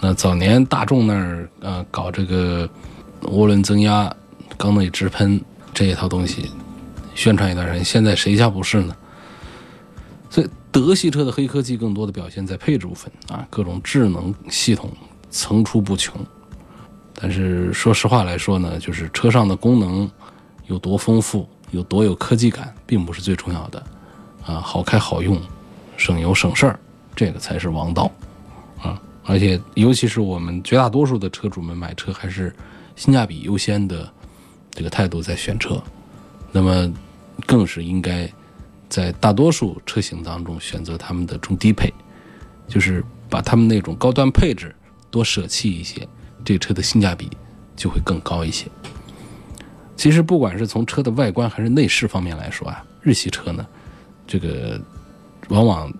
[0.00, 2.68] 那早年大众那儿呃搞这个
[3.22, 4.14] 涡轮增压、
[4.56, 5.40] 缸内直喷
[5.74, 6.50] 这一套东西，
[7.14, 8.96] 宣传一段时间，现在谁家不是呢？
[10.30, 14.92] 所以德系车的黑科技更多的表现在配置部分啊，各种智能系统
[15.30, 16.14] 层出不穷。
[17.20, 20.08] 但是说实话来说呢，就是车上的功能
[20.68, 23.82] 有多丰富，有多有科技感，并不是最重要的
[24.44, 25.40] 啊，好开好用，
[25.96, 26.78] 省油省事儿，
[27.14, 28.10] 这个才是王道
[28.80, 29.00] 啊！
[29.24, 32.54] 而且尤其是我们绝大多数的车主们买车还是
[32.96, 34.10] 性价比优先的
[34.70, 35.82] 这个态度在选车，
[36.52, 36.92] 那么
[37.46, 38.30] 更是应该。
[38.90, 41.92] 在大多数车型当中选择他们的中低配，
[42.66, 44.74] 就是把他们那种高端配置
[45.10, 46.08] 多舍弃一些，
[46.42, 47.28] 这车的性价比
[47.76, 48.66] 就会更高一些。
[49.98, 53.66] 其实不管是从车的外观还是内饰方面来说啊，日系车呢，
[54.28, 54.80] 这个
[55.48, 55.92] 往往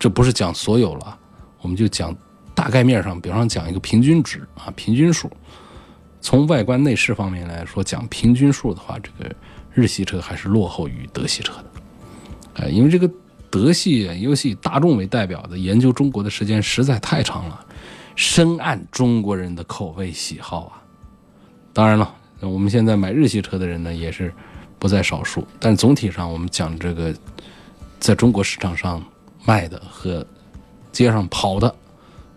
[0.00, 1.16] 这不是讲所有了，
[1.62, 2.14] 我们就讲
[2.56, 5.30] 大概面上，比方讲一个平均值啊，平均数。
[6.20, 9.32] 从外观内饰方面来说，讲平均数的话，这个
[9.72, 11.64] 日系车还是落后于德系车的。
[12.54, 13.08] 哎，因为这个
[13.48, 17.64] 德系，尤其以大众为代表的，研究中国的时间实在太长了，
[18.16, 20.82] 深谙中国人的口味喜好啊。
[21.72, 24.32] 当然了，那我们现在买日系车的人呢，也是
[24.78, 25.46] 不在少数。
[25.58, 27.14] 但总体上，我们讲这个，
[27.98, 29.02] 在中国市场上
[29.44, 30.26] 卖的和
[30.92, 31.74] 街上跑的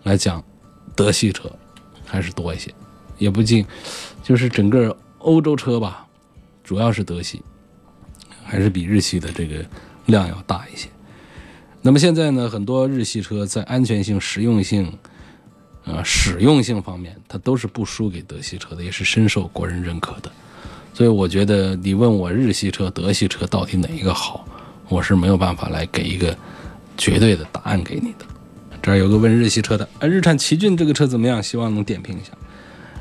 [0.02, 0.42] 来讲，
[0.94, 1.50] 德系车
[2.04, 2.72] 还是多一些。
[3.18, 3.66] 也不尽，
[4.22, 6.06] 就是整个欧洲车吧，
[6.62, 7.42] 主要是德系，
[8.44, 9.64] 还是比日系的这个。
[10.08, 10.88] 量要大一些，
[11.82, 14.90] 那么现在呢，很多日系车在安全性、实用性、
[15.88, 20.30] 呃使用性方面，它都是不输给德系车的，也是深受国人认可的。
[20.94, 24.46] 所以我觉得你问我日系车、德系车到底哪一个好，
[24.88, 26.36] 我是没有办法来给一个
[26.96, 28.26] 绝对的答案给你的。
[28.80, 31.42] 这儿有个问日系车的，啊，日产奇骏这个车怎么样？
[31.42, 32.32] 希望能点评一下。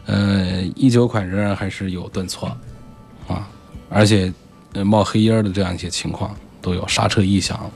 [0.06, 2.48] 呃，一九款仍然还是有顿挫
[3.28, 3.48] 啊，
[3.90, 4.34] 而且
[4.74, 6.36] 呃冒黑烟的这样一些情况。
[6.60, 7.72] 都有刹车异响，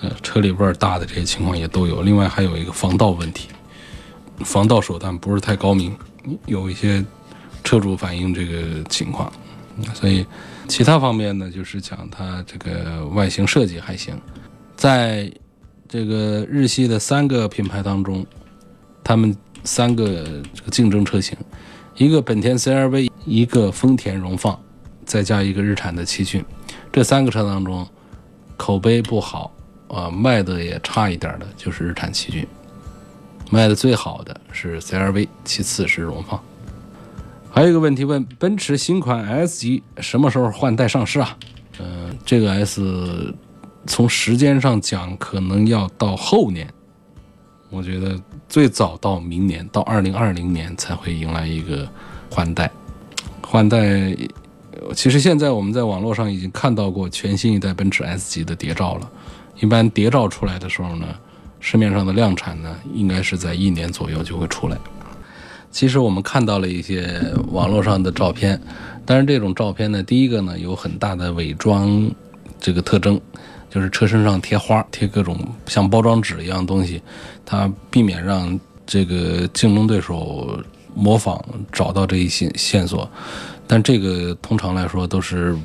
[0.00, 2.00] 呃，车里味儿大的这些情况也都有。
[2.00, 3.48] 另外还有一个防盗问题，
[4.38, 5.96] 防盗手段不是太高明，
[6.46, 7.04] 有一些
[7.62, 9.32] 车主反映这个情况。
[9.92, 10.24] 所以
[10.68, 14.18] 其他方面呢，就是讲它这个外形设计还行。
[14.76, 15.30] 在
[15.88, 18.24] 这个日系的三个品牌当中，
[19.02, 21.36] 他们三个这个竞争车型，
[21.96, 24.58] 一个本田 CR-V，一个丰田荣放，
[25.04, 26.44] 再加一个日产的奇骏，
[26.92, 27.86] 这三个车当中。
[28.56, 29.52] 口碑不好，
[29.88, 32.46] 啊，卖的也差一点的，就是日产奇骏，
[33.50, 36.40] 卖的最好的是 CRV，其次是荣放。
[37.50, 41.36] 还有一个问题问：奔驰新款 S 级什么时候换代上市啊？
[41.78, 43.34] 嗯，这个 S
[43.86, 46.68] 从时间上讲，可能要到后年，
[47.70, 51.88] 我觉得最早到明年，到二零二零年才会迎来一个
[52.30, 52.70] 换代，
[53.40, 54.16] 换代。
[54.92, 59.10] 其实现在我们在网络上已经看到过全新一代奔驰 S 级的谍照了。
[59.60, 61.06] 一般谍照出来的时候呢，
[61.66, 64.76] 市面上的量产呢，应该是在一年左右就会出来。
[65.70, 67.18] 其实我们看到了一些
[67.52, 68.60] 网络上的照片，
[69.06, 72.10] 但是这种照片呢，第一个呢有很大的伪装
[72.60, 73.18] 这个特征，
[73.70, 77.00] 就是车身上贴花、贴各种像包装纸一样东西，
[77.46, 80.62] 它避免让这个竞争对手
[80.94, 83.10] 模仿找到这一线线索。
[83.66, 85.56] 但这个通常来说都是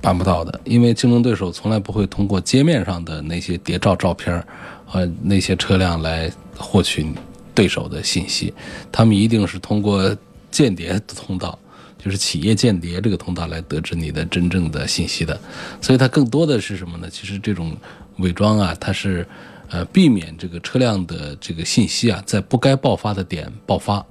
[0.00, 4.42] 办不到的，因为竞争对手从来不会通过街面上的那些谍照照片
[4.84, 7.06] 和那些车辆来获取
[7.54, 8.52] 对手的信息，
[8.90, 10.16] 他们一定是通过
[10.50, 11.58] 间谍的通道。
[12.00, 15.38] 就是企业间谍这个通道来得知你的真正的信息的，
[15.80, 17.10] 所以它更多的是什么呢？
[17.10, 17.76] 其实这种
[18.18, 19.26] 伪装啊，它是
[19.68, 24.02] 呃避免这个车辆的这个信息啊在不该爆发的点爆发，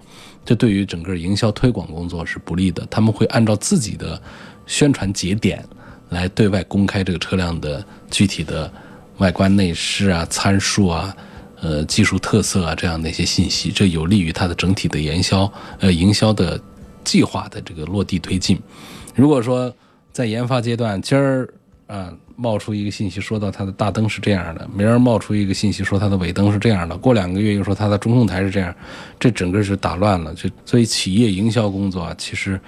[0.43, 2.85] 这对于整个营销推广工作是不利的。
[2.87, 4.21] 他们会按照自己的
[4.67, 5.65] 宣传节点
[6.09, 8.71] 来对外公开这个车辆的具体的
[9.17, 11.15] 外观内饰啊、参数啊、
[11.61, 16.61] 呃技术特色啊这样的一些信息，这有利于它的整体的营销呃营销的。
[17.07, 18.59] 计划的这个落地推进，
[19.15, 19.73] 如果说
[20.11, 21.47] 在研发阶段，今儿
[21.87, 28.75] 啊冒出一个信息，说到它的大灯是这样的，明儿冒出一个信息说它的尾灯是这样的，过两个月又说它的中控台是这样，
[29.17, 30.33] 这整个是打乱了。
[30.33, 32.59] 这所以企业营销工作啊，其实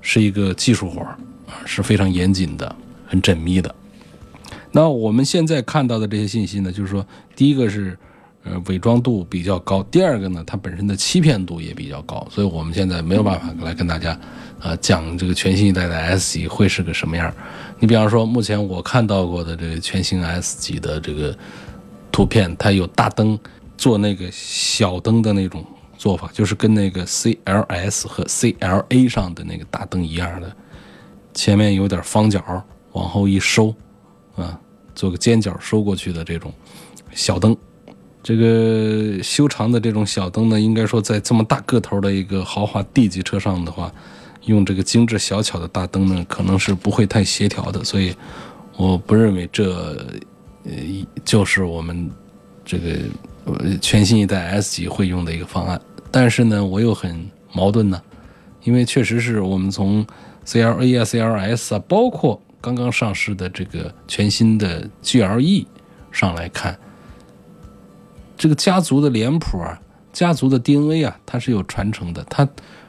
[0.00, 1.18] 是一个技术活儿，
[1.64, 2.74] 是非常严谨的、
[3.06, 3.74] 很缜密的。
[4.70, 7.96] 那我们现在看到的这些信息呢，就是说，第一个是。
[8.44, 9.84] 呃，伪装度比较高。
[9.84, 14.18] 第二个呢，它本身的欺骗度也比较高，所以我们现在没有办法来跟大家，
[14.58, 17.32] 呃，讲这个全新一代的 S 级会是个什么样。
[17.78, 21.38] 你比方说，目前我看到过的这个全新 S 级的这个
[22.10, 23.38] 图片，它有大灯
[23.78, 25.64] 做那个小灯的那种
[25.96, 30.56] 做法，就是跟那个 CLS 和 CLA 上的那个大灯一样的，
[31.34, 32.42] 前面有点方角，
[32.92, 33.74] 往后一收，
[34.36, 34.58] 啊，
[34.94, 36.52] 做个尖角收过去的这种
[37.12, 37.56] 小灯。
[38.22, 43.92] 这个修长的这种小灯呢，应该说在这么大个头的一个豪华 D 级车上的话，
[44.44, 47.82] 用这个精致小巧的大灯呢，可能是不会太协调的。
[47.82, 48.14] 所以，
[48.76, 49.96] 我不认为这
[50.64, 50.72] 呃
[51.24, 52.08] 就是我们
[52.64, 52.96] 这个
[53.80, 55.80] 全新一代 S 级会用的一个方案。
[56.12, 58.00] 但是呢，我又很矛盾呢，
[58.62, 60.06] 因为确实是我们从
[60.44, 65.66] CLA 啊、CLS 啊，包括刚刚上市的这个全新的 GLE
[66.10, 66.78] 上来看。
[68.36, 69.80] 这个家族的脸谱啊，
[70.12, 72.24] 家族的 DNA 啊，它是有传承的。
[72.28, 72.48] 它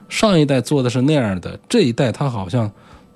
[0.09, 2.71] 上一代做的是那样的，这一代它好像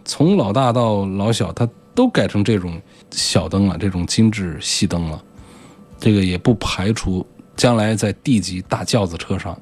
[0.05, 5.23] 从老大到老小，它都改成这种小灯了，这种精致细灯了。
[5.99, 9.59] 这个也不排除将来在 D 级大轿子车上，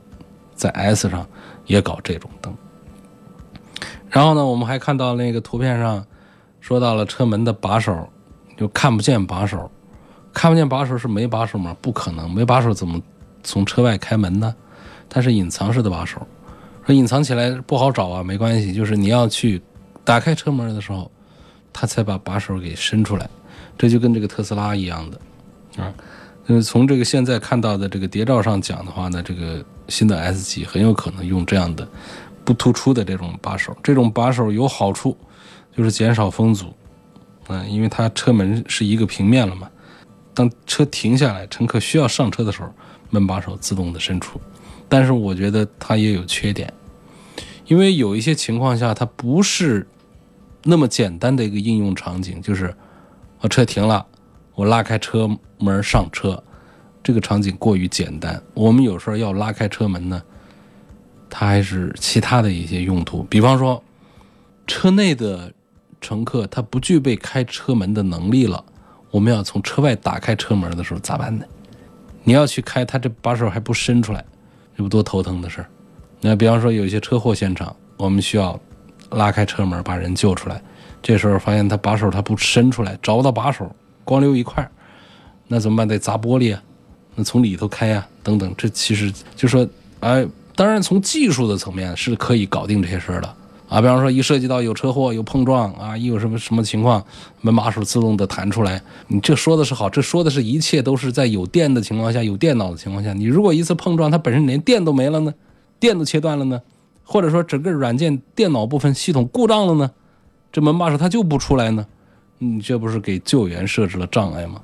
[0.53, 1.25] 在 S 上
[1.65, 2.53] 也搞这种灯。
[4.09, 6.05] 然后呢，我们还看到那个图片上
[6.61, 8.07] 说到了车门的把手，
[8.57, 9.69] 就看不见把手。
[10.33, 11.73] 看不见把手是没把手吗？
[11.81, 13.01] 不可能，没把手怎么
[13.41, 14.53] 从车外开门呢？
[15.07, 16.27] 它是隐藏式的把手，
[16.85, 19.61] 说隐藏起来不好找啊，没关系，就是你要去
[20.03, 21.09] 打开车门的时候，
[21.71, 23.29] 它才把把手给伸出来。
[23.77, 25.93] 这就跟这个特斯拉一样的啊。
[26.47, 31.87] 嗯，从这个现在看到的这个谍照上讲的话呢，这个新的 S 级很有可能用这样的
[32.45, 33.75] 不突出的这种把手。
[33.83, 35.17] 这种把手有好处，
[35.75, 36.73] 就是减少风阻，
[37.47, 39.69] 嗯，因为它车门是一个平面了嘛。
[40.33, 42.69] 当车停下来，乘客需要上车的时候，
[43.09, 44.39] 门把手自动的伸出。
[44.87, 46.71] 但是我觉得它也有缺点，
[47.65, 49.87] 因为有一些情况下它不是
[50.63, 52.75] 那么简单的一个应用场景，就是
[53.39, 54.05] 我车停了，
[54.53, 55.27] 我拉开车
[55.57, 56.41] 门上车，
[57.01, 58.41] 这个场景过于简单。
[58.53, 60.21] 我们有时候要拉开车门呢，
[61.37, 63.83] 它还是其他的一些用途，比方说
[64.65, 65.51] 车内的
[65.99, 68.63] 乘客他不具备开车门的能力了。
[69.11, 71.43] 我们要从车外打开车门的时候咋办呢？
[72.23, 74.23] 你要去开，他这把手还不伸出来，
[74.77, 75.67] 这不多头疼的事儿。
[76.21, 78.57] 那比方说有一些车祸现场，我们需要
[79.09, 80.61] 拉开车门把人救出来，
[81.01, 83.69] 这时候发现他把手他不伸出来，找不到把手，
[84.05, 84.65] 光留一块，
[85.49, 85.85] 那怎么办？
[85.85, 86.63] 得砸玻璃啊，
[87.13, 88.55] 那从里头开呀，等等。
[88.57, 89.67] 这其实就说，
[89.99, 93.35] 哎，当然从技术的层面是可以搞定这些事儿的。
[93.67, 97.03] 啊，比方说一涉及到有车祸、有碰撞啊，一有什么什么情况，
[97.41, 98.79] 门把手自动的弹出来。
[99.07, 103.11] 你这说的是好，这说的是一切都是在有电的情况下、有电脑的情况下。
[103.11, 105.33] 你如果一次碰撞，它本身连电都没了呢，
[105.79, 106.61] 电都切断了呢，
[107.03, 109.89] 或者说整个软件电脑部分系统故障了呢，
[110.51, 111.83] 这门把手它就不出来呢，
[112.37, 114.61] 你这不是给救援设置了障碍吗？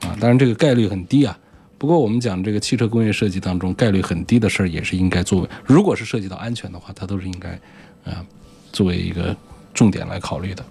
[0.00, 1.38] 啊，当然这个概率很低啊。
[1.80, 7.48] 不过我们讲这个汽车工业设计当中概率很低的事儿，也是应该作为，如果是涉及到安全的话，它都是应该
[8.04, 8.22] 啊。
[8.70, 9.34] 作为一个
[9.72, 10.62] 重点来考虑的，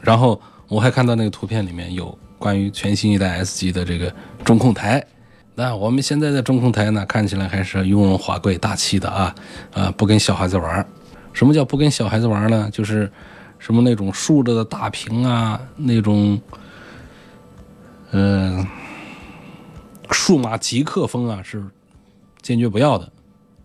[0.00, 5.04] 然后我还看到那个图片里面有关于全新一代 S 级的这个中控台。
[5.56, 9.34] 那我们现在的中控台呢，看起来还是雍容华贵、大气的啊，
[9.74, 10.86] 啊，不跟小孩子玩儿。
[11.32, 12.70] 什么叫不跟小孩子玩呢？
[12.72, 13.10] 就是
[13.58, 16.40] 什么那种竖着的大屏啊，那种，
[18.12, 18.66] 嗯，
[20.12, 21.64] 数码极客风啊，是
[22.40, 23.12] 坚决不要的，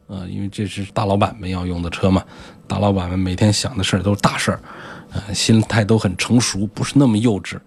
[0.08, 2.24] 啊，因为这是大老板们要用的车嘛，
[2.68, 4.62] 大老板们每天想的事儿都是大事儿，
[5.12, 7.58] 呃，心态都很成熟，不是那么幼稚，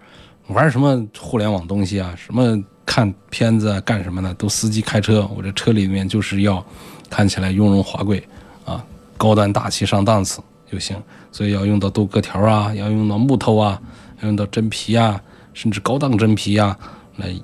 [0.47, 6.65] 玩什么互联网东西啊，什么看片子啊，干什么的，都司机开车，我这车里面就是要
[7.09, 8.25] 看起来雍容华贵
[8.65, 8.83] 啊，
[9.17, 10.95] 高端大气上档次就行，
[11.31, 13.79] 所以要用到镀铬条啊，要用到木头啊，
[14.21, 15.21] 要用到真皮啊，
[15.53, 16.77] 甚至高档真皮啊，
[17.17, 17.35] 来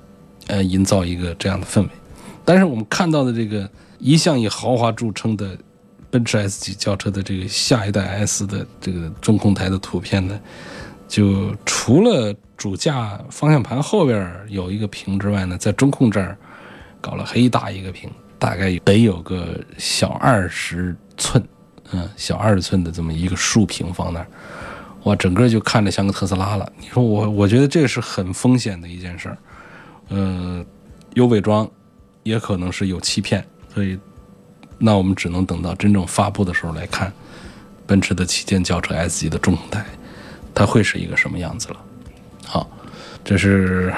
[0.47, 1.89] 呃营造一个这样的氛围。
[2.43, 3.69] 但是我们看到的这个
[3.99, 5.57] 一向以豪华著称的
[6.09, 10.39] 奔驰 S 级轿车的这个下一代 S 的这个中控台的图片呢，
[11.07, 16.37] 就除了主驾方向盘后边有一个屏之外呢，在中控这儿
[17.01, 21.43] 搞了黑大一个屏，大概得有个小二十寸，
[21.91, 24.27] 嗯，小二十寸的这么一个竖屏放那儿，
[25.03, 26.71] 哇，整个就看着像个特斯拉了。
[26.79, 29.37] 你说我，我觉得这是很风险的一件事儿，
[30.09, 30.65] 呃，
[31.13, 31.69] 有伪装。
[32.23, 33.97] 也可能是有欺骗，所以
[34.77, 37.09] 那我们只能等到真正发布的时候来看，
[37.85, 39.85] 奔驰的旗舰轿车 S 级的中控台，
[40.53, 41.77] 它会是一个什么样子了。
[42.43, 42.69] 好，
[43.23, 43.93] 这是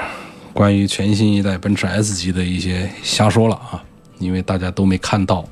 [0.52, 3.82] 关于全新一代奔驰 S 级的一些瞎说了啊，
[4.20, 5.44] 因为大家都没看到，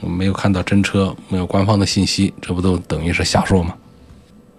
[0.00, 3.76] 没有看到真车，没有官方的信息，这不都等于是瞎说吗？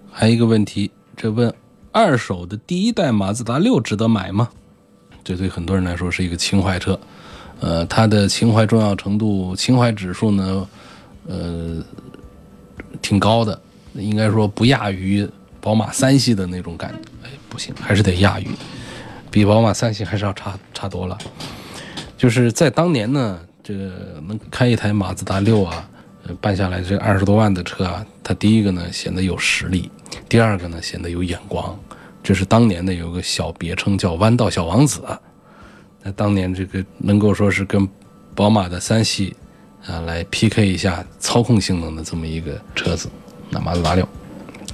[0.09, 1.53] 还有一个问题，这问
[1.91, 4.47] 二手的第一代马自达六值得买吗？
[5.23, 6.99] 这对很多人来说是一个情怀车。
[7.59, 10.67] 呃，它的情怀重要程度、情怀指数呢，
[11.27, 11.81] 呃，
[13.01, 13.57] 挺高的，
[13.93, 15.25] 应该说不亚于
[15.61, 16.97] 宝马三系的那种感觉。
[17.23, 18.47] 哎，不行，还是得亚于，
[19.31, 21.17] 比宝马三系还是要差差多了。
[22.17, 25.89] 就是在当年呢，这个能开一台马自达六啊，
[26.41, 29.89] 办下来这二十多万的车啊，它第一个呢显得有实力，
[30.27, 31.79] 第二个呢显得有眼光。
[32.23, 35.03] 这是当年的有个小别称叫“弯道小王子”。
[36.01, 37.87] 那当年这个能够说是跟
[38.33, 39.35] 宝马的三系
[39.85, 43.09] 啊来 PK 一下操控性能的这么一个车子，
[43.49, 44.07] 那马自达六，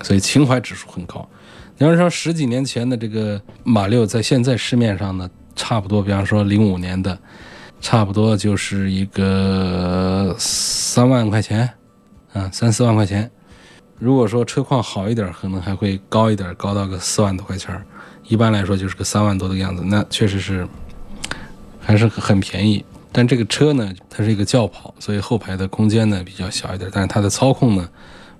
[0.02, 1.28] 所以情怀指数很高。
[1.78, 7.18] 你要说十几年前的这个马六，在现在市面上呢，差不多，比方说零五年的，
[7.80, 11.70] 差不多就是一个三万块钱，
[12.34, 13.30] 啊，三四万块钱。
[14.00, 17.80] 如果说车况好一点，可能还会高一点，高到个四万多块钱。
[18.28, 20.68] 一般来说就是个三万多的样子，那确实是。
[21.82, 26.88] 还是很便宜，但这个车呢，它是一个轿跑，所以后排的空间呢比较小一点。
[26.94, 27.90] 但是它的操控呢，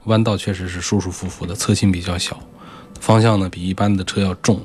[0.04, 2.40] 弯道确实是舒舒服服的，侧倾比较小，
[3.00, 4.58] 方向呢比一般的车要重，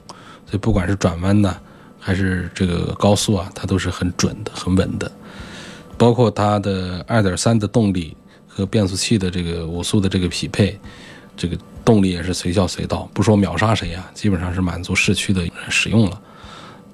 [0.45, 1.57] 所以不管是转弯呢，
[1.99, 5.11] 还是这个高速啊，它都是很准的、很稳的。
[5.97, 8.15] 包括它的二点三的动力
[8.55, 10.79] 和变速器的这个五速的这个匹配，
[11.37, 16.21] 这个动力也是随叫随到，不说秒杀谁啊，基本上是满足市区的使用了。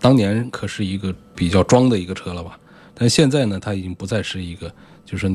[0.01, 2.59] 当年可是一个比较装的一个车了吧？
[2.95, 4.73] 但现在呢，它已经不再是一个，
[5.05, 5.31] 就是，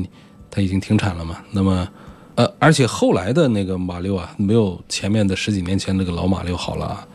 [0.50, 1.38] 它已经停产了嘛。
[1.52, 1.88] 那么，
[2.34, 7.08] 呃，而且后来的那个马六啊，没有前面的十几年前那个老马六好了啊。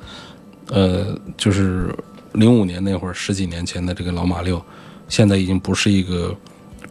[0.67, 1.93] 呃，就是
[2.33, 4.63] 零五年那会儿，十几年前的这个老马六，
[5.09, 6.33] 现在已经不是一个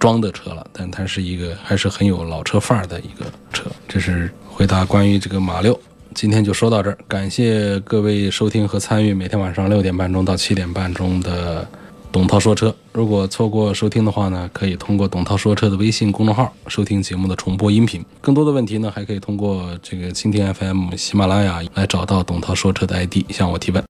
[0.00, 3.70] 装的车了，但它是一个还是很有老车范儿的一个车。
[3.86, 5.78] 这是回答关于这个马六。
[6.12, 11.68] 今天就说到这儿，感谢各位收听和参与每天晚上六点半钟到七点半钟的
[12.10, 12.74] 董涛说车。
[12.92, 18.04] 如果错过收听的话呢，可以通过董涛说车的微信公众号收听节目的重播音频。
[18.20, 23.84] 更多的问题呢，还可以通过这个蜻蜓 FM、喜马拉雅来找到董涛说车的 ID 向我提问。